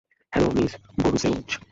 [0.33, 0.71] Hello, miss
[1.03, 1.49] Borusewicz.